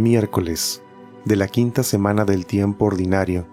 Miércoles 0.00 0.82
de 1.26 1.36
la 1.36 1.46
quinta 1.46 1.82
semana 1.82 2.24
del 2.24 2.46
tiempo 2.46 2.86
ordinario 2.86 3.46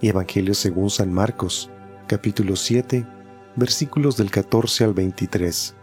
y 0.00 0.08
Evangelio 0.08 0.54
según 0.54 0.88
San 0.88 1.12
Marcos, 1.12 1.70
capítulo 2.06 2.56
7, 2.56 3.06
versículos 3.54 4.16
del 4.16 4.30
14 4.30 4.84
al 4.84 4.94
23. 4.94 5.76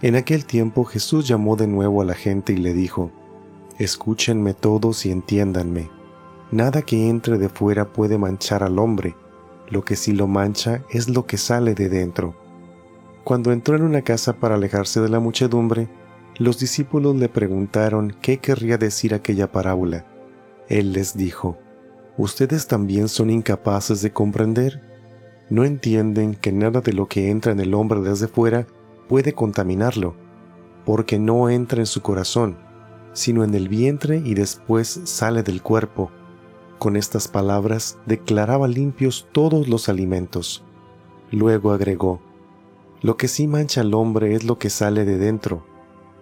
En 0.00 0.16
aquel 0.16 0.46
tiempo 0.46 0.86
Jesús 0.86 1.28
llamó 1.28 1.56
de 1.56 1.66
nuevo 1.66 2.00
a 2.00 2.06
la 2.06 2.14
gente 2.14 2.54
y 2.54 2.56
le 2.56 2.72
dijo, 2.72 3.10
Escúchenme 3.78 4.54
todos 4.54 5.04
y 5.04 5.10
entiéndanme. 5.10 5.90
Nada 6.50 6.80
que 6.80 7.10
entre 7.10 7.36
de 7.36 7.50
fuera 7.50 7.92
puede 7.92 8.16
manchar 8.16 8.62
al 8.62 8.78
hombre, 8.78 9.14
lo 9.68 9.84
que 9.84 9.96
sí 9.96 10.12
lo 10.12 10.26
mancha 10.26 10.84
es 10.88 11.10
lo 11.10 11.26
que 11.26 11.36
sale 11.36 11.74
de 11.74 11.90
dentro. 11.90 12.34
Cuando 13.24 13.52
entró 13.52 13.76
en 13.76 13.82
una 13.82 14.00
casa 14.00 14.36
para 14.40 14.54
alejarse 14.54 15.02
de 15.02 15.10
la 15.10 15.20
muchedumbre, 15.20 15.90
los 16.38 16.58
discípulos 16.58 17.14
le 17.14 17.28
preguntaron 17.28 18.16
qué 18.20 18.38
querría 18.38 18.76
decir 18.76 19.14
aquella 19.14 19.52
parábola. 19.52 20.04
Él 20.68 20.92
les 20.92 21.16
dijo, 21.16 21.58
¿Ustedes 22.16 22.66
también 22.66 23.08
son 23.08 23.30
incapaces 23.30 24.02
de 24.02 24.12
comprender? 24.12 24.82
¿No 25.48 25.64
entienden 25.64 26.34
que 26.34 26.50
nada 26.50 26.80
de 26.80 26.92
lo 26.92 27.06
que 27.06 27.30
entra 27.30 27.52
en 27.52 27.60
el 27.60 27.72
hombre 27.72 28.00
desde 28.00 28.26
fuera 28.26 28.66
puede 29.08 29.32
contaminarlo? 29.32 30.16
Porque 30.84 31.20
no 31.20 31.48
entra 31.50 31.80
en 31.80 31.86
su 31.86 32.02
corazón, 32.02 32.58
sino 33.12 33.44
en 33.44 33.54
el 33.54 33.68
vientre 33.68 34.20
y 34.24 34.34
después 34.34 35.02
sale 35.04 35.44
del 35.44 35.62
cuerpo. 35.62 36.10
Con 36.80 36.96
estas 36.96 37.28
palabras 37.28 37.98
declaraba 38.06 38.66
limpios 38.66 39.28
todos 39.30 39.68
los 39.68 39.88
alimentos. 39.88 40.64
Luego 41.30 41.72
agregó, 41.72 42.20
Lo 43.02 43.16
que 43.16 43.28
sí 43.28 43.46
mancha 43.46 43.82
al 43.82 43.94
hombre 43.94 44.34
es 44.34 44.42
lo 44.42 44.58
que 44.58 44.70
sale 44.70 45.04
de 45.04 45.16
dentro 45.16 45.64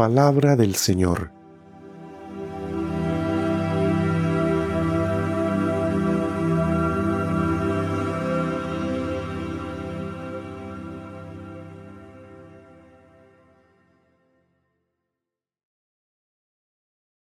Palabra 0.00 0.56
del 0.56 0.76
Señor. 0.76 1.39